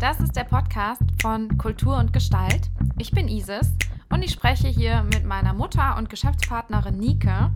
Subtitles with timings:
[0.00, 2.70] Das ist der Podcast von Kultur und Gestalt.
[2.96, 3.74] Ich bin Isis
[4.08, 7.50] und ich spreche hier mit meiner Mutter und Geschäftspartnerin Nike.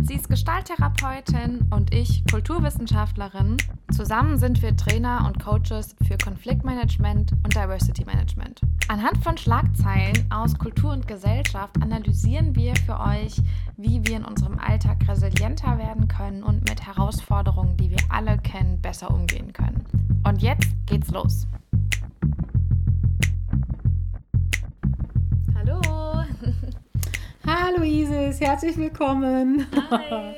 [0.00, 3.58] Sie ist Gestalttherapeutin und ich Kulturwissenschaftlerin.
[3.90, 8.62] Zusammen sind wir Trainer und Coaches für Konfliktmanagement und Diversity Management.
[8.88, 13.36] Anhand von Schlagzeilen aus Kultur und Gesellschaft analysieren wir für euch,
[13.76, 18.80] wie wir in unserem Alltag resilienter werden können und mit Herausforderungen, die wir alle kennen,
[18.80, 19.84] besser umgehen können.
[20.24, 21.46] Und jetzt geht's los.
[25.54, 25.80] Hallo.
[27.46, 29.66] Hallo Isis, herzlich willkommen.
[29.90, 30.34] Hi.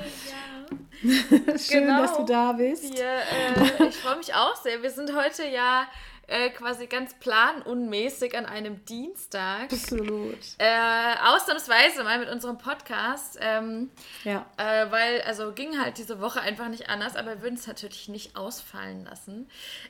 [1.59, 2.03] Schön, Genau.
[2.03, 2.95] dass du da bist.
[2.97, 4.83] Wir, äh, ich freue mich auch sehr.
[4.83, 5.85] Wir sind heute ja
[6.27, 9.65] äh, quasi ganz planunmäßig an einem Dienstag.
[9.73, 10.39] Absolut.
[10.59, 13.39] Äh, ausnahmsweise mal mit unserem Podcast.
[13.41, 13.91] Ähm,
[14.25, 14.47] Ja.
[14.57, 18.09] Äh, weil, also ging halt diese Woche einfach nicht anders, aber wir würden es natürlich
[18.09, 19.49] nicht ausfallen lassen.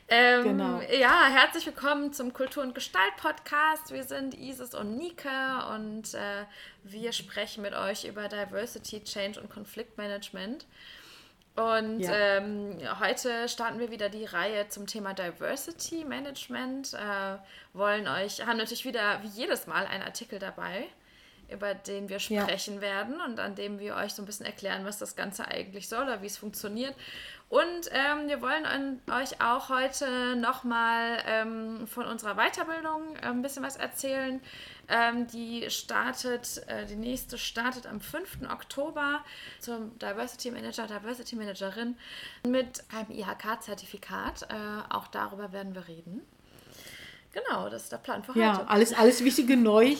[0.09, 0.81] Ähm, Genau.
[0.93, 3.93] Ja, herzlich willkommen zum Kultur- und Gestalt-Podcast.
[3.93, 6.45] Wir sind Isis und Nika und äh,
[6.83, 10.67] wir sprechen mit euch über Diversity, Change und Konfliktmanagement.
[11.57, 12.13] Und Ja.
[12.13, 16.95] ähm, heute starten wir wieder die Reihe zum Thema Diversity Management.
[16.95, 17.37] Äh,
[17.73, 20.87] wollen euch, haben natürlich wieder wie jedes Mal einen Artikel dabei,
[21.49, 22.43] über den wir Ja.
[22.43, 25.89] sprechen werden und an dem wir euch so ein bisschen erklären, was das Ganze eigentlich
[25.89, 26.95] soll oder wie es funktioniert.
[27.49, 33.43] Und ähm, wir wollen an, euch auch heute nochmal ähm, von unserer Weiterbildung äh, ein
[33.43, 34.41] bisschen was erzählen.
[34.89, 38.39] Ähm, die startet, äh, die nächste startet am 5.
[38.51, 39.25] Oktober
[39.61, 41.97] zum Diversity Manager, Diversity Managerin
[42.47, 44.43] mit einem IHK-Zertifikat.
[44.43, 46.23] Äh, auch darüber werden wir reden.
[47.35, 48.69] Genau, das ist der Plan für Ja, heute.
[48.71, 49.97] alles, alles, wichtige Neu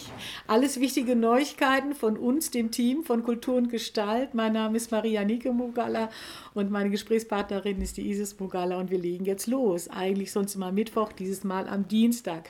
[0.47, 4.35] alles wichtige Neuigkeiten von uns, dem Team von Kultur und Gestalt.
[4.35, 6.11] Mein Name ist Maria Nike Mugala
[6.55, 9.89] und meine Gesprächspartnerin ist die Isis Mugala und wir legen jetzt los.
[9.89, 12.49] Eigentlich sonst immer Mittwoch, dieses Mal am Dienstag.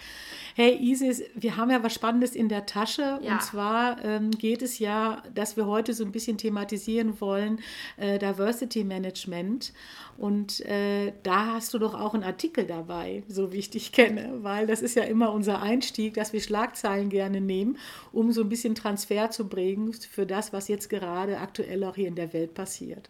[0.54, 3.32] Hey Isis, wir haben ja was Spannendes in der Tasche Ja.
[3.32, 7.60] und zwar ähm, geht es ja, dass wir heute so ein bisschen thematisieren wollen,
[7.96, 9.72] äh, Diversity Management.
[10.16, 14.34] Und äh, da hast du doch auch einen Artikel dabei, so wie ich dich kenne,
[14.42, 17.78] weil das ist ja immer unser Einstieg, dass wir Schlagzeilen gerne nehmen,
[18.12, 22.08] um so ein bisschen Transfer zu bringen für das, was jetzt gerade aktuell auch hier
[22.08, 23.08] in der Welt passiert.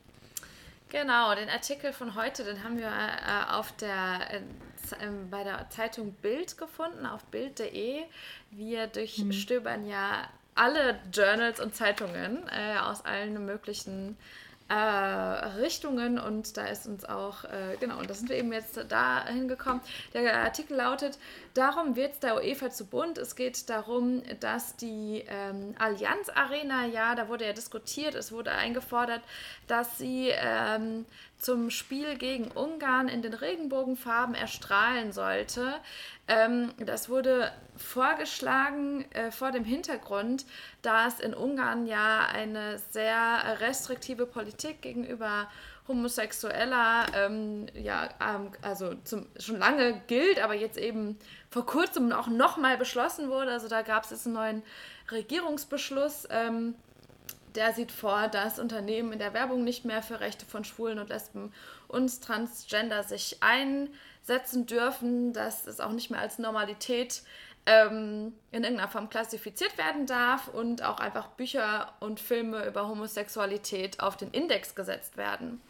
[0.95, 4.41] Genau, den Artikel von heute, den haben wir äh, auf der, äh,
[5.29, 8.05] bei der Zeitung Bild gefunden, auf bild.de.
[8.53, 14.17] Wir durchstöbern ja alle Journals und Zeitungen äh, aus allen möglichen
[14.75, 18.79] äh, Richtungen und da ist uns auch, äh, genau, und da sind wir eben jetzt
[18.89, 19.81] da hingekommen.
[20.13, 21.17] Der Artikel lautet,
[21.55, 23.17] darum wird es der UEFA zu bunt.
[23.19, 28.51] Es geht darum, dass die ähm, Allianz Arena, ja, da wurde ja diskutiert, es wurde
[28.51, 29.23] eingefordert,
[29.69, 31.07] dass sie ähm,
[31.45, 35.75] zum Spiel gegen Ungarn in den Regenbogenfarben erstrahlen sollte.
[36.27, 40.47] Ähm, das wurde vorgeschlagen äh, vor dem Hintergrund,
[40.81, 45.51] dass in Ungarn ja eine sehr restriktive Politik gegenüber
[45.87, 51.19] Homosexueller, ähm, ja, ähm, also zum, schon lange gilt, aber jetzt eben
[51.51, 53.51] vor kurzem auch nochmal beschlossen wurde.
[53.51, 54.63] Also da gab es jetzt einen neuen
[55.11, 56.27] Regierungsbeschluss.
[56.31, 56.75] Ähm,
[57.55, 61.09] der sieht vor, dass Unternehmen in der Werbung nicht mehr für Rechte von Schwulen und
[61.09, 61.53] Lesben
[61.89, 67.23] und Transgender sich einsetzen dürfen, dass es auch nicht mehr als Normalität
[67.67, 74.01] ähm, in irgendeiner Form klassifiziert werden darf und auch einfach Bücher und Filme über Homosexualität
[74.01, 75.61] auf den Index gesetzt werden.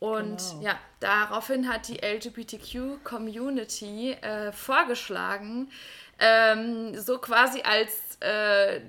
[0.00, 0.62] Und Genau.
[0.62, 5.70] ja, daraufhin hat die LGBTQ-Community äh, vorgeschlagen,
[6.18, 8.80] ähm, so quasi als äh,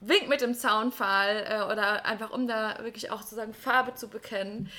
[0.00, 4.70] Wink mit dem Zaunpfahl äh, oder einfach um da wirklich auch sozusagen Farbe zu bekennen.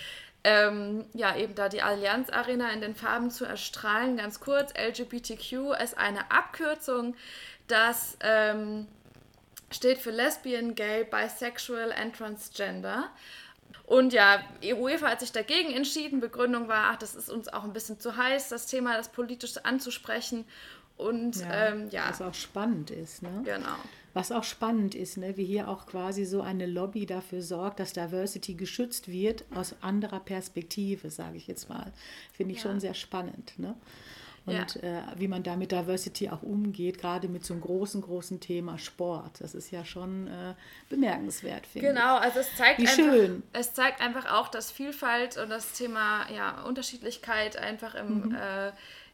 [0.44, 4.18] Ähm, ja, eben da die Allianz Arena in den Farben zu erstrahlen.
[4.18, 7.16] Ganz kurz, LGBTQ ist eine Abkürzung,
[7.68, 8.88] das ähm,
[9.70, 13.10] steht für Lesbian, Gay, Bisexual and Transgender.
[13.86, 16.20] Und ja, UEFA hat sich dagegen entschieden.
[16.20, 19.58] Begründung war, ach, das ist uns auch ein bisschen zu heiß, das Thema, das politisch
[19.58, 20.46] anzusprechen.
[20.98, 23.42] Und ja, ähm, ja Was auch spannend ist, ne?
[23.44, 23.78] genau.
[24.14, 27.94] Was auch spannend ist, ne, wie hier auch quasi so eine Lobby dafür sorgt, dass
[27.94, 31.94] Diversity geschützt wird aus anderer Perspektive, sage ich jetzt mal.
[32.34, 32.64] Finde ich Ja.
[32.70, 33.54] schon sehr spannend.
[33.58, 33.76] Ne?
[34.48, 34.62] Ja.
[34.64, 38.40] Und äh, wie man da mit Diversity auch umgeht, gerade mit so einem großen, großen
[38.40, 39.40] Thema Sport.
[39.40, 40.56] Das ist ja schon äh,
[40.90, 43.44] bemerkenswert, finde Genau, also es zeigt Wie einfach, schön.
[43.54, 48.36] es zeigt einfach auch, dass Vielfalt und das Thema ja, Unterschiedlichkeit einfach im, Mhm.
[48.36, 48.72] äh,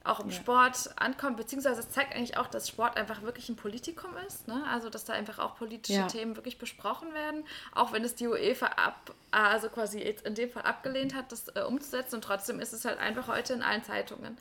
[0.08, 0.36] auch im ja.
[0.36, 4.48] Sport ankommt, beziehungsweise es zeigt eigentlich auch, dass Sport einfach wirklich ein Politikum ist.
[4.48, 4.64] Ne?
[4.72, 6.08] Also dass da einfach auch politische ja.
[6.08, 10.50] Themen wirklich besprochen werden, auch wenn es die UEFA ab, also quasi jetzt in dem
[10.50, 13.84] Fall abgelehnt hat, das äh, umzusetzen und trotzdem ist es halt einfach heute in allen
[13.84, 14.38] Zeitungen.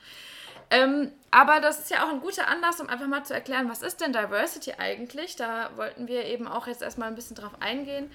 [0.70, 3.82] Ähm, aber das ist ja auch ein guter Anlass, um einfach mal zu erklären, was
[3.82, 5.36] ist denn Diversity eigentlich?
[5.36, 8.10] Da wollten wir eben auch jetzt erstmal ein bisschen drauf eingehen.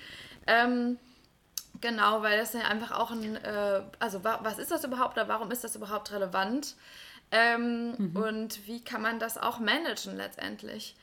[0.48, 0.98] Ähm,
[1.80, 5.28] genau, weil das ja einfach auch ein, äh, also wa was ist das überhaupt oder
[5.28, 6.76] warum ist das überhaupt relevant?
[7.32, 8.16] Ähm, mhm.
[8.16, 10.96] Und wie kann man das auch managen letztendlich?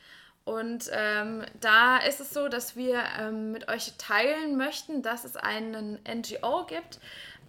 [0.45, 5.35] Und ähm, da ist es so, dass wir ähm, mit euch teilen möchten, dass es
[5.35, 6.99] einen NGO gibt,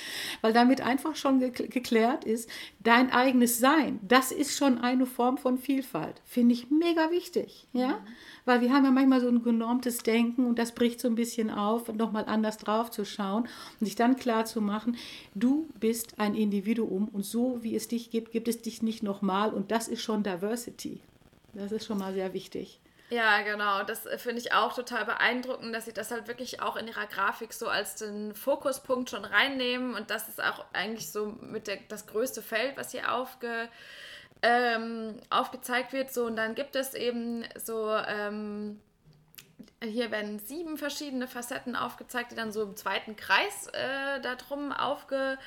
[0.42, 2.50] weil damit einfach schon geklärt ist,
[2.80, 7.90] dein eigenes Sein, das ist schon eine Form von Vielfalt, finde ich mega wichtig, ja.
[7.90, 8.08] Mhm.
[8.46, 11.50] Weil wir haben ja manchmal so ein genormtes Denken und das bricht so ein bisschen
[11.50, 13.48] auf, nochmal anders drauf zu schauen
[13.80, 14.98] und sich dann klar zu machen,
[15.36, 19.54] du bist ein Individuum und so wie es dich gibt, gibt es dich nicht nochmal
[19.54, 21.02] und das ist schon Diversity.
[21.54, 22.80] Das ist schon mal sehr wichtig.
[23.10, 23.84] Ja, genau.
[23.84, 27.08] Das äh, finde ich auch total beeindruckend, dass sie das halt wirklich auch in ihrer
[27.08, 29.96] Grafik so als den Fokuspunkt schon reinnehmen.
[29.96, 33.70] Und das ist auch eigentlich so mit der, das größte Feld, was hier aufge,
[34.42, 36.14] ähm, aufgezeigt wird.
[36.14, 38.82] So, und dann gibt es eben so, ähm,
[39.84, 45.38] hier werden sieben verschiedene Facetten aufgezeigt, die dann so im zweiten Kreis äh, darum aufge,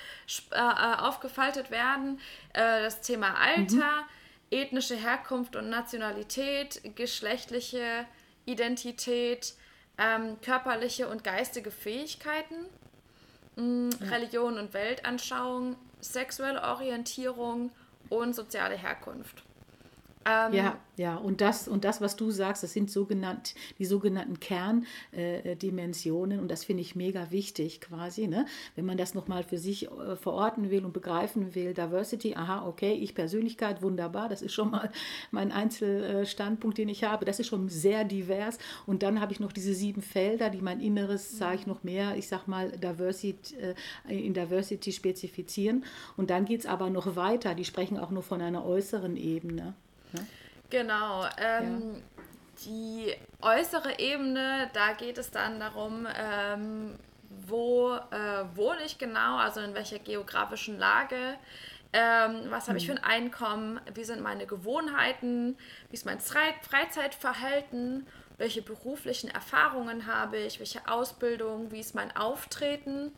[0.52, 2.20] äh, äh, aufgefaltet werden.
[2.52, 4.06] Äh, das Thema Alter, mhm.
[4.50, 8.06] ethnische Herkunft und Nationalität, geschlechtliche
[8.44, 9.54] Identität,
[9.98, 12.66] ähm, körperliche und geistige Fähigkeiten,
[13.56, 14.10] mh, mm, ja.
[14.10, 17.72] Religion und Weltanschauung, sexuelle Orientierung
[18.08, 19.42] und soziale Herkunft.
[20.26, 24.38] Ähm, ja, ja, und das, und das, was du sagst, das sind sogenannt, die sogenannten
[24.38, 28.44] Kerndimensionen äh, und das finde ich mega wichtig quasi, ne?
[28.74, 32.92] wenn man das nochmal für sich äh, verorten will und begreifen will, Diversity, aha, okay,
[32.92, 34.90] ich Persönlichkeit, wunderbar, das ist schon mal
[35.30, 38.58] mein Einzelstandpunkt, den ich habe, das ist schon sehr divers.
[38.84, 42.18] Und dann habe ich noch diese sieben Felder, die mein Inneres, sage ich noch mehr,
[42.18, 43.74] ich sag mal, Diversity, äh,
[44.14, 45.86] in Diversity spezifizieren.
[46.18, 49.72] Und dann geht es aber noch weiter, die sprechen auch nur von einer äußeren Ebene.
[50.12, 50.26] Ne?
[50.70, 51.26] Genau.
[51.38, 52.00] Ähm, ja.
[52.66, 56.98] Die äußere Ebene, da geht es dann darum, ähm,
[57.46, 61.36] wo äh, wohne ich genau, also in welcher geografischen Lage,
[61.92, 63.04] ähm, was habe ich für ein mhm.
[63.04, 65.56] Einkommen, wie sind meine Gewohnheiten,
[65.88, 73.12] wie ist mein Freizeitverhalten, welche beruflichen Erfahrungen habe ich, welche Ausbildung, wie ist mein Auftreten,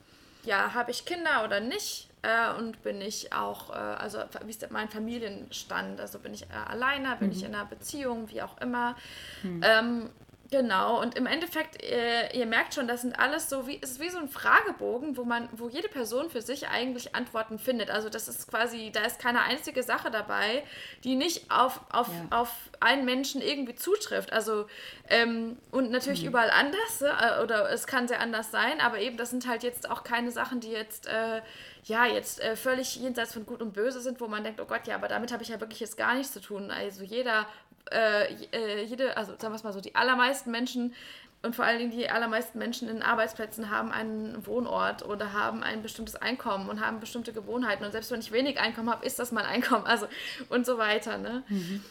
[0.45, 4.71] ja, habe ich Kinder oder nicht, äh, und bin ich auch, äh, also wie ist
[4.71, 6.01] mein Familienstand?
[6.01, 7.33] Also bin ich äh, alleine, bin mhm.
[7.33, 8.97] ich in einer Beziehung, wie auch immer.
[9.43, 9.61] Mhm.
[9.65, 10.11] Ähm,
[10.53, 14.01] Genau, und im Endeffekt, ihr, ihr, merkt schon, das sind alles so wie, es ist
[14.01, 17.89] wie so ein Fragebogen, wo man, wo jede Person für sich eigentlich Antworten findet.
[17.89, 20.63] Also das ist quasi, da ist keine einzige Sache dabei,
[21.05, 22.39] die nicht auf, auf, ja.
[22.39, 24.31] auf einen Menschen irgendwie zutrifft.
[24.31, 24.67] Also,
[25.09, 26.29] ähm, und natürlich mhm.
[26.29, 29.89] überall anders, äh, oder es kann sehr anders sein, aber eben, das sind halt jetzt
[29.89, 31.41] auch keine Sachen, die jetzt, äh,
[31.85, 34.87] ja, jetzt äh, völlig jenseits von Gut und Böse sind, wo man denkt, oh Gott,
[34.87, 36.71] ja, aber damit habe ich ja wirklich jetzt gar nichts zu tun.
[36.71, 37.47] Also jeder
[37.91, 40.95] äh, äh, jede, also sagen wir es mal so, die allermeisten Menschen
[41.43, 45.83] und vor allen Dingen die allermeisten Menschen in Arbeitsplätzen haben einen Wohnort oder haben ein
[45.83, 47.85] bestimmtes Einkommen und haben bestimmte Gewohnheiten.
[47.85, 49.85] Und selbst wenn ich wenig Einkommen habe, ist das mein Einkommen.
[49.85, 50.07] Also
[50.49, 51.19] und so weiter.
[51.19, 51.43] Ne?
[51.49, 51.85] Mhm.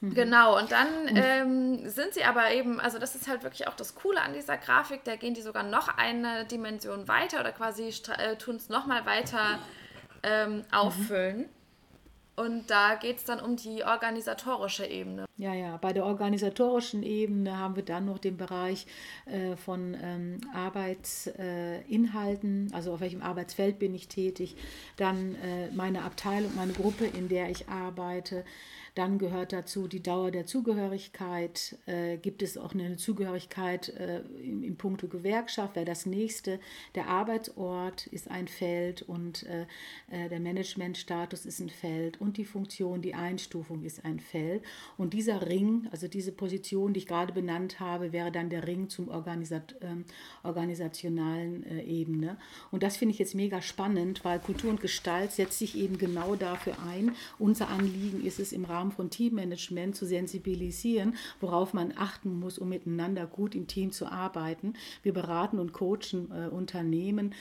[0.00, 0.14] Mhm.
[0.14, 3.96] Genau, und dann ähm, sind sie aber eben, also das ist halt wirklich auch das
[3.96, 8.36] Coole an dieser Grafik, da gehen die sogar noch eine Dimension weiter oder quasi äh,
[8.36, 9.58] tun es nochmal weiter
[10.22, 11.48] ähm, auffüllen.
[12.38, 15.24] Und da geht es dann um die organisatorische Ebene.
[15.38, 18.86] Ja, ja, bei der organisatorischen Ebene haben wir dann noch den Bereich
[19.26, 24.54] äh, von ähm, Arbeitsinhalten, äh, also auf welchem Arbeitsfeld bin ich tätig,
[24.96, 28.44] dann äh, meine Abteilung, meine Gruppe, in der ich arbeite,
[28.98, 31.78] dann gehört dazu die Dauer der Zugehörigkeit.
[31.86, 35.76] Äh, gibt es auch eine Zugehörigkeit äh, in, in puncto Gewerkschaft?
[35.76, 36.58] Wäre das nächste.
[36.96, 39.66] Der Arbeitsort ist ein Feld und äh,
[40.10, 44.64] äh, der Managementstatus ist ein Feld und die Funktion, die Einstufung ist ein Feld.
[44.96, 48.88] Und dieser Ring, also diese Position, die ich gerade benannt habe, wäre dann der Ring
[48.88, 50.06] zum Organisat ähm,
[50.42, 52.36] organisationalen äh, Ebene.
[52.72, 56.34] Und das finde ich jetzt mega spannend, weil Kultur und Gestalt setzt sich eben genau
[56.34, 57.12] dafür ein.
[57.38, 62.58] Unser Anliegen ist es im Rahmen Rahmen von Teammanagement zu sensibilisieren, worauf man achten muss,
[62.58, 64.74] um miteinander gut im Team zu arbeiten.
[65.02, 67.34] Wir beraten und coachen äh, Unternehmen,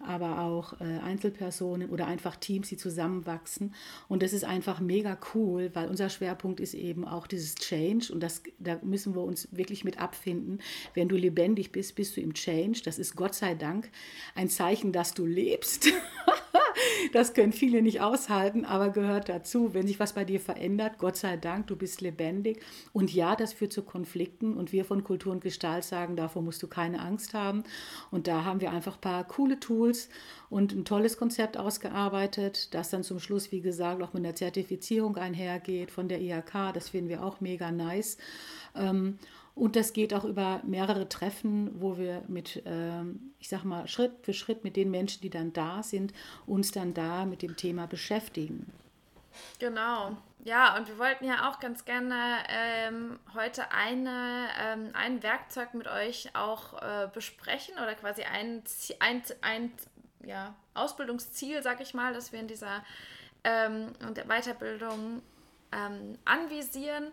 [0.00, 3.74] aber auch äh, Einzelpersonen oder einfach Teams, die zusammenwachsen.
[4.08, 8.20] Und das ist einfach mega cool, weil unser Schwerpunkt ist eben auch dieses Change und
[8.20, 10.60] das, da müssen wir uns wirklich mit abfinden.
[10.94, 12.80] Wenn du lebendig bist, bist du im Change.
[12.84, 13.90] Das ist Gott sei Dank
[14.34, 15.88] ein Zeichen, dass du lebst.
[17.12, 19.74] das können viele nicht aushalten, aber gehört dazu.
[19.74, 22.60] Wenn sich was bei dir verändert, Gott sei Dank, du bist lebendig.
[22.92, 24.54] Und ja, das führt zu Konflikten.
[24.54, 27.64] Und wir von Kultur und Gestalt sagen, davor musst du keine Angst haben.
[28.10, 30.08] Und da haben wir einfach ein paar coole Tools
[30.50, 35.16] und ein tolles Konzept ausgearbeitet, das dann zum Schluss, wie gesagt, auch mit einer Zertifizierung
[35.16, 36.72] einhergeht von der IHK.
[36.72, 38.18] Das finden wir auch mega nice.
[38.76, 39.18] Ähm,
[39.54, 44.12] und das geht auch über mehrere Treffen, wo wir mit, ähm, ich sag mal, Schritt
[44.22, 46.12] für Schritt mit den Menschen, die dann da sind,
[46.46, 48.72] uns dann da mit dem Thema beschäftigen.
[49.60, 50.16] Genau.
[50.44, 55.86] Ja, und wir wollten ja auch ganz gerne ähm, heute eine, ähm, ein Werkzeug mit
[55.86, 58.62] euch auch äh, besprechen oder quasi ein,
[59.00, 59.72] ein, ein
[60.24, 62.84] ja, Ausbildungsziel, sag ich mal, das wir in dieser
[63.44, 63.92] ähm,
[64.26, 65.22] Weiterbildung
[65.72, 67.12] ähm, anvisieren.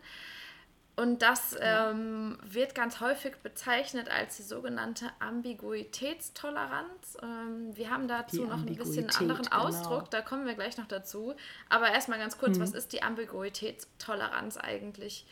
[1.02, 7.18] Und das ähm, wird ganz häufig bezeichnet als die sogenannte Ambiguitätstoleranz.
[7.24, 9.64] Ähm, wir haben dazu noch ein bisschen anderen genau.
[9.64, 11.34] Ausdruck, da kommen wir gleich noch dazu.
[11.70, 12.62] Aber erstmal ganz kurz, mhm.
[12.62, 15.26] was ist die Ambiguitätstoleranz eigentlich?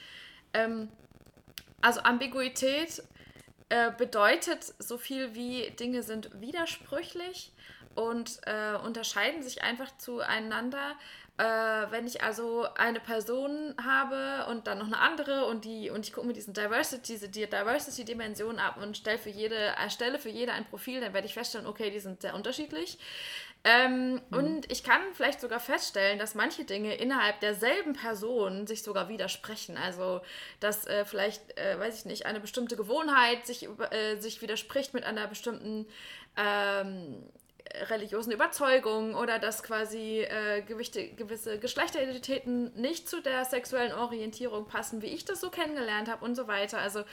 [0.55, 0.89] Ähm,
[1.81, 3.03] also Ambiguität
[3.69, 7.53] äh, bedeutet so viel wie Dinge sind widersprüchlich
[7.93, 10.95] und äh, unterscheiden sich einfach zueinander,
[11.39, 16.05] äh, wenn ich also eine Person habe und dann noch eine andere und die und
[16.05, 20.51] ich gucke mir diesen Diversity, diese Diversity-Dimension ab und stelle für jede, erstelle für jede
[20.51, 22.99] ein Profil, dann werde ich feststellen, okay, die sind sehr unterschiedlich.
[23.63, 24.37] Ähm, mhm.
[24.37, 29.77] Und ich kann vielleicht sogar feststellen, dass manche Dinge innerhalb derselben Person sich sogar widersprechen.
[29.77, 30.19] Also,
[30.59, 35.05] dass äh, vielleicht, äh, weiß ich nicht, eine bestimmte Gewohnheit sich, äh, sich widerspricht mit
[35.05, 35.87] einer bestimmten
[36.35, 37.29] ähm,
[37.89, 45.01] religiösen Überzeugungen oder dass quasi äh, gewichte, gewisse Geschlechteridentitäten nicht zu der sexuellen Orientierung passen,
[45.01, 46.79] wie ich das so kennengelernt habe und so weiter.
[46.79, 47.03] Also,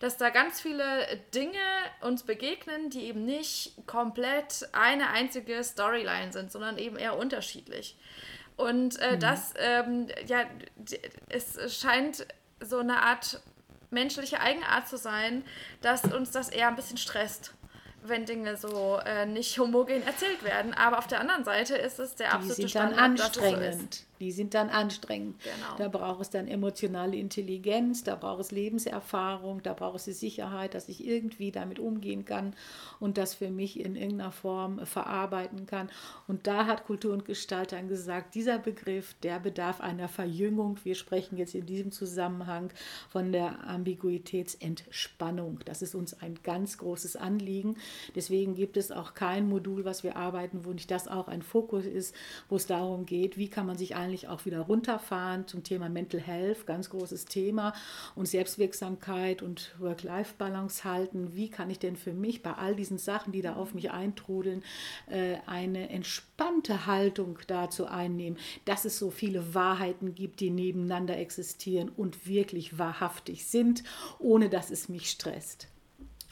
[0.00, 1.58] dass da ganz viele Dinge
[2.00, 7.96] uns begegnen, die eben nicht komplett eine einzige Storyline sind, sondern eben eher unterschiedlich.
[8.56, 9.20] Und äh, mhm.
[9.20, 10.44] das, ähm, ja,
[11.28, 12.26] es scheint
[12.60, 13.40] so eine Art
[13.90, 15.44] menschliche Eigenart zu sein,
[15.80, 17.54] dass uns das eher ein bisschen stresst
[18.08, 20.74] wenn Dinge so äh, nicht homogen erzählt werden.
[20.74, 24.04] Aber auf der anderen Seite ist es der absolute Die sind dann Standard, anstrengend.
[24.20, 25.40] Die sind dann anstrengend.
[25.42, 25.76] Genau.
[25.78, 30.74] Da braucht es dann emotionale Intelligenz, da braucht es Lebenserfahrung, da braucht es die Sicherheit,
[30.74, 32.54] dass ich irgendwie damit umgehen kann
[33.00, 35.90] und das für mich in irgendeiner Form verarbeiten kann.
[36.26, 40.78] Und da hat Kultur und Gestalt dann gesagt, dieser Begriff, der bedarf einer Verjüngung.
[40.84, 42.70] Wir sprechen jetzt in diesem Zusammenhang
[43.08, 45.60] von der Ambiguitätsentspannung.
[45.64, 47.76] Das ist uns ein ganz großes Anliegen.
[48.14, 51.86] Deswegen gibt es auch kein Modul, was wir arbeiten, wo nicht das auch ein Fokus
[51.86, 52.14] ist,
[52.48, 55.90] wo es darum geht, wie kann man sich ein wahrscheinlich auch wieder runterfahren zum Thema
[55.90, 57.74] Mental Health, ganz großes Thema
[58.14, 61.34] und Selbstwirksamkeit und Work-Life-Balance halten.
[61.34, 64.62] Wie kann ich denn für mich bei all diesen Sachen, die da auf mich eintrudeln,
[65.10, 71.90] äh, eine entspannte Haltung dazu einnehmen, dass es so viele Wahrheiten gibt, die nebeneinander existieren
[71.90, 73.84] und wirklich wahrhaftig sind,
[74.18, 75.68] ohne dass es mich stresst.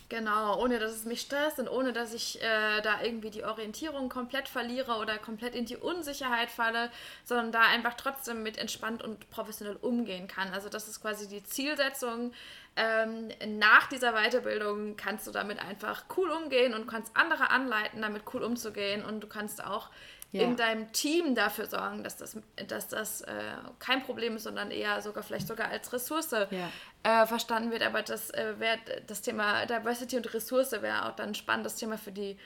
[0.08, 4.08] Genau, ohne dass es mich stresst und ohne dass ich äh, da irgendwie die Orientierung
[4.08, 6.92] komplett verliere oder komplett in die Unsicherheit falle,
[7.24, 10.52] sondern da einfach trotzdem mit entspannt und professionell umgehen kann.
[10.52, 12.32] Also das ist quasi die Zielsetzung.
[12.76, 18.22] Ähm, nach dieser Weiterbildung kannst du damit einfach cool umgehen und kannst andere anleiten, damit
[18.32, 19.90] cool umzugehen und du kannst auch
[20.32, 20.42] ja.
[20.42, 22.36] in deinem Team dafür sorgen, dass das,
[22.68, 23.32] dass das äh,
[23.78, 26.70] kein Problem ist, sondern eher sogar vielleicht sogar als Ressource ja.
[27.02, 27.82] äh, verstanden wird.
[27.82, 31.98] Aber das äh, wäre das Thema Diversity und Ressource wäre auch dann ein spannendes Thema
[31.98, 32.36] für die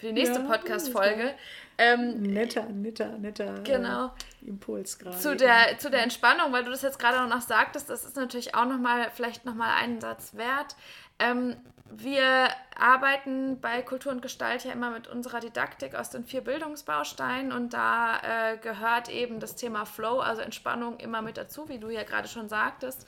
[0.00, 1.34] für die nächste ja, Podcast-Folge.
[1.78, 4.06] Ähm, netter, netter, netter äh, genau.
[4.42, 5.16] äh, Impuls gerade.
[5.16, 8.54] Zu der, zu der Entspannung, weil du das jetzt gerade noch sagtest, das ist natürlich
[8.54, 10.76] auch nochmal, vielleicht nochmal einen Satz wert.
[11.18, 11.56] Ähm,
[11.90, 17.50] wir arbeiten bei Kultur und Gestalt ja immer mit unserer Didaktik aus den vier Bildungsbausteinen
[17.50, 21.90] und da äh, gehört eben das Thema Flow, also Entspannung, immer mit dazu, wie du
[21.90, 23.06] ja gerade schon sagtest.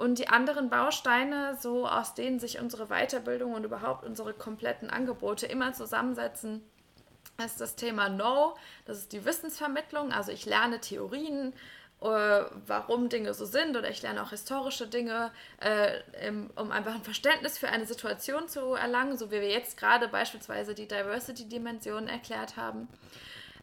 [0.00, 5.44] Und die anderen Bausteine, so aus denen sich unsere Weiterbildung und überhaupt unsere kompletten Angebote
[5.44, 6.62] immer zusammensetzen,
[7.44, 11.52] ist das Thema Know, das ist die Wissensvermittlung, also ich lerne Theorien,
[12.00, 12.06] äh,
[12.66, 16.00] warum Dinge so sind oder ich lerne auch historische Dinge, äh,
[16.56, 20.74] um einfach ein Verständnis für eine Situation zu erlangen, so wie wir jetzt gerade beispielsweise
[20.74, 22.88] die Diversity-Dimension erklärt haben.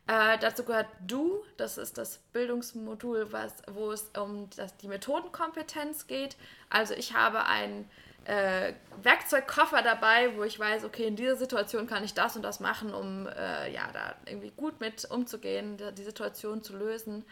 [0.07, 6.07] Äh, dazu gehört Du, das ist das Bildungsmodul, was, wo es um das, die Methodenkompetenz
[6.07, 6.37] geht.
[6.69, 7.89] Also ich habe einen
[8.23, 12.61] äh, Werkzeugkoffer dabei, wo ich weiß, okay, in dieser Situation kann ich das und das
[12.61, 17.25] machen, um äh, ja, da irgendwie gut mit umzugehen, die Situation zu lösen.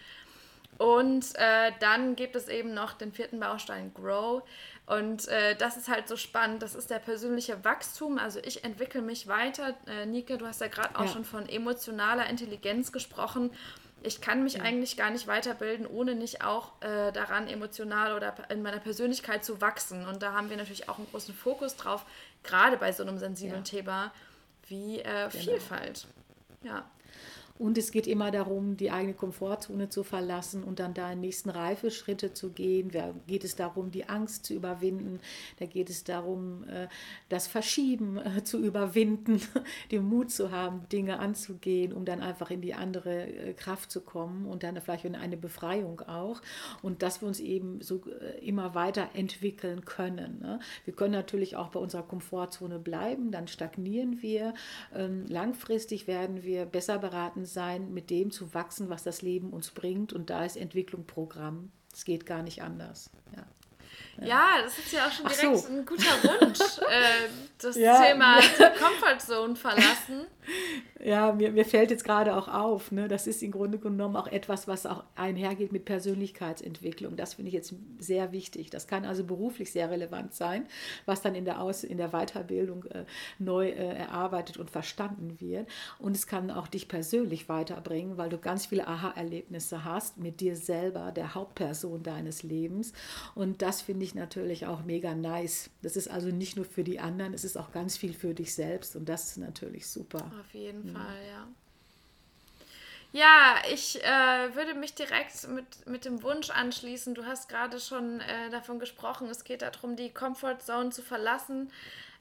[0.78, 4.44] Und äh, dann gibt es eben noch den vierten Baustein Grow.
[4.86, 6.62] Und äh, das ist halt so spannend.
[6.62, 8.20] Das ist der persönliche Wachstum.
[8.20, 9.74] Also ich entwickle mich weiter.
[9.88, 11.08] Äh, Nike, du hast ja gerade auch ja.
[11.08, 13.50] schon von emotionaler Intelligenz gesprochen.
[14.04, 14.62] Ich kann mich ja.
[14.62, 19.60] eigentlich gar nicht weiterbilden, ohne nicht auch äh, daran emotional oder in meiner Persönlichkeit zu
[19.62, 20.08] wachsen.
[20.08, 22.06] Und da haben wir natürlich auch einen großen Fokus drauf,
[22.44, 23.64] gerade bei so einem sensiblen ja.
[23.64, 24.12] Thema
[24.68, 25.30] wie äh, genau.
[25.30, 26.06] Vielfalt.
[26.62, 26.86] Ja.
[27.58, 31.50] Und es geht immer darum, die eigene Komfortzone zu verlassen und dann da in nächsten
[31.50, 32.92] Reifeschritte zu gehen.
[32.92, 35.22] Da geht es darum, die Angst zu überwinden.
[35.58, 36.90] Da geht es darum, äh,
[37.30, 39.40] das Verschieben äh, zu überwinden,
[39.92, 44.02] den Mut zu haben, Dinge anzugehen, um dann einfach in die andere äh, Kraft zu
[44.02, 46.42] kommen und dann vielleicht in eine Befreiung auch.
[46.82, 48.02] Und dass wir uns eben so
[48.42, 50.40] immer weiter entwickeln können.
[50.42, 50.60] Ne?
[50.84, 54.54] Wir können natürlich auch bei unserer Komfortzone bleiben, dann stagnieren wir.
[54.94, 59.72] Ähm, langfristig werden wir besser beraten sein, mit dem zu wachsen, was das Leben uns
[59.72, 60.14] bringt.
[60.14, 61.72] Und da ist Entwicklung Programm.
[61.94, 63.10] Es geht gar nicht anders.
[63.36, 63.46] Ja.
[64.26, 64.62] Ja.
[64.64, 65.68] das ist ja auch schon direkt so.
[65.68, 66.60] ein guter Wunsch,
[66.90, 68.70] äh, das ja, Thema ja.
[68.70, 70.26] Comfort Zone verlassen.
[71.06, 74.26] Ja, mir, mir fällt jetzt gerade auch auf, ne, das ist im Grunde genommen auch
[74.26, 77.16] etwas, was auch einhergeht mit Persönlichkeitsentwicklung.
[77.16, 78.72] Das finde ich jetzt sehr wichtig.
[78.72, 80.66] Das kann also beruflich sehr relevant sein,
[81.06, 83.06] was dann in der, Aus in der Weiterbildung äh,
[83.38, 85.70] neu äh, erarbeitet und verstanden wird.
[86.00, 90.56] Und es kann auch dich persönlich weiterbringen, weil du ganz viele Aha-Erlebnisse hast mit dir
[90.56, 92.94] selber, der Hauptperson deines Lebens.
[93.36, 95.70] Und das finde ich natürlich auch mega nice.
[95.84, 98.56] Das ist also nicht nur für die anderen, es ist auch ganz viel für dich
[98.56, 98.96] selbst.
[98.96, 100.32] Und das ist natürlich super.
[100.40, 100.95] Auf jeden mhm.
[100.96, 101.48] Fall, ja.
[103.16, 107.16] Ja, ich äh, würde mich direkt mit, mit dem Wunsch anschließen.
[107.16, 111.72] Du hast gerade schon äh, davon gesprochen, es geht darum, die Comfortzone zu verlassen,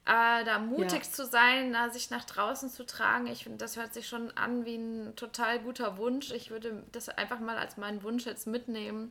[0.06, 1.10] äh, da mutig ja.
[1.10, 3.26] zu sein, da sich nach draußen zu tragen.
[3.26, 6.30] Ich finde, das hört sich schon an wie ein total guter Wunsch.
[6.30, 9.10] Ich würde das einfach mal als meinen Wunsch jetzt mitnehmen,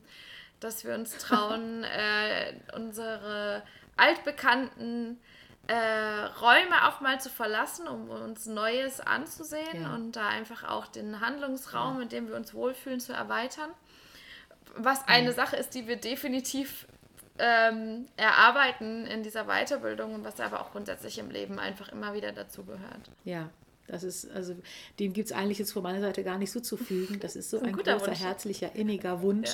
[0.60, 3.62] dass wir uns trauen, äh, unsere
[3.98, 5.20] altbekannten
[5.66, 9.94] äh, Räume auch mal zu verlassen, um uns Neues anzusehen ja.
[9.94, 12.02] und da einfach auch den Handlungsraum, ja.
[12.02, 13.70] in dem wir uns wohlfühlen, zu erweitern.
[14.76, 15.34] Was eine mhm.
[15.34, 16.86] Sache ist, die wir definitiv
[17.38, 22.32] ähm, erarbeiten in dieser Weiterbildung und was aber auch grundsätzlich im Leben einfach immer wieder
[22.32, 23.10] dazu gehört.
[23.24, 23.48] Ja,
[23.86, 24.54] das ist, also
[24.98, 27.20] dem gibt es eigentlich jetzt von meiner Seite gar nicht so zu fügen.
[27.20, 28.20] Das ist so ein, ein großer, Wunsch.
[28.20, 29.50] herzlicher, inniger Wunsch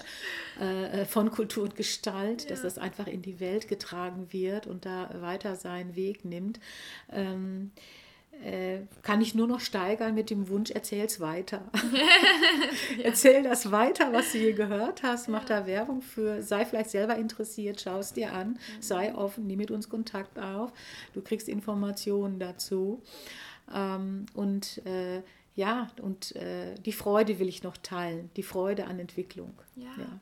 [0.61, 0.87] ja.
[0.87, 2.51] äh, von Kultur und Gestalt, ja.
[2.51, 6.61] dass das einfach in die Welt getragen wird und da weiter seinen Weg nimmt.
[7.11, 7.73] Ähm,
[8.45, 11.63] äh, kann ich nur noch steigern mit dem Wunsch, erzähl es weiter.
[12.97, 13.05] ja.
[13.05, 17.17] Erzähl das weiter, was du hier gehört hast, mach da Werbung für, sei vielleicht selber
[17.17, 18.57] interessiert, schau es dir an, mhm.
[18.81, 20.73] sei offen, nimm mit uns Kontakt auf,
[21.13, 23.03] du kriegst Informationen dazu.
[23.73, 25.23] Ähm, und äh,
[25.55, 29.59] ja, und äh, die Freude will ich noch teilen, die Freude an Entwicklung.
[29.77, 29.91] ja.
[29.99, 30.21] ja.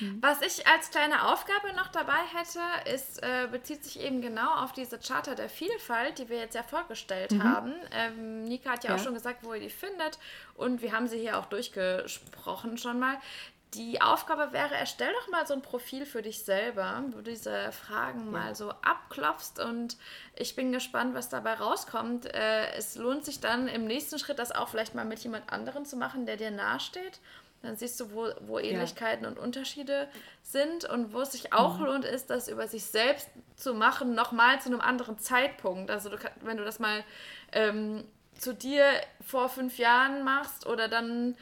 [0.00, 0.18] Mhm.
[0.20, 2.60] Was ich als kleine Aufgabe noch dabei hätte,
[2.94, 6.62] ist, äh, bezieht sich eben genau auf diese Charta der Vielfalt, die wir jetzt ja
[6.62, 7.42] vorgestellt mhm.
[7.42, 7.74] haben.
[7.92, 10.18] Ähm, Nika hat ja, ja, auch schon gesagt, wo ihr die findet
[10.54, 13.16] und wir haben sie hier auch durchgesprochen schon mal.
[13.74, 17.72] Die Aufgabe wäre, erstell doch mal so ein Profil für dich selber, wo du diese
[17.72, 18.30] Fragen ja.
[18.30, 19.96] mal so abklopfst und
[20.36, 22.32] ich bin gespannt, was dabei rauskommt.
[22.32, 25.84] Äh, es lohnt sich dann im nächsten Schritt, das auch vielleicht mal mit jemand anderem
[25.84, 27.20] zu machen, der dir nahesteht.
[27.62, 29.30] Dann siehst du, wo, wo Ähnlichkeiten ja.
[29.30, 30.08] und Unterschiede
[30.42, 31.86] sind und wo es sich auch mhm.
[31.86, 35.90] lohnt, ist, das über sich selbst zu machen, nochmal zu einem anderen Zeitpunkt.
[35.90, 37.02] Also du, wenn du das mal
[37.52, 38.04] ähm,
[38.38, 38.84] zu dir
[39.26, 41.36] vor fünf Jahren machst oder dann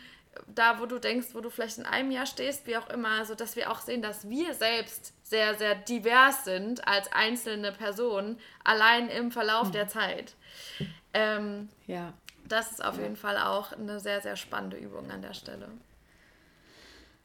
[0.47, 3.35] da, wo du denkst, wo du vielleicht in einem Jahr stehst, wie auch immer, so
[3.35, 9.09] dass wir auch sehen, dass wir selbst sehr, sehr divers sind als einzelne Personen, allein
[9.09, 9.73] im Verlauf mhm.
[9.73, 10.35] der Zeit.
[11.15, 12.13] Ähm, ja.
[12.45, 15.69] das ist auf jeden Fall auch eine sehr, sehr spannende Übung an der Stelle.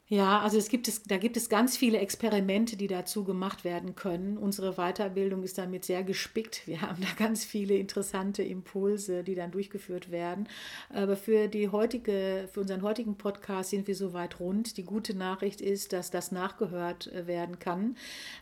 [0.10, 3.94] Ja, also es gibt es, da gibt es ganz viele Experimente, die dazu gemacht werden
[3.96, 4.38] können.
[4.38, 6.66] Unsere Weiterbildung ist damit sehr gespickt.
[6.66, 10.48] Wir haben da ganz viele interessante Impulse, die dann durchgeführt werden.
[10.94, 14.78] Aber für die heutige, für unseren heutigen Podcast sind wir soweit rund.
[14.78, 17.98] Die gute Nachricht ist, dass das nachgehört äh, werden kann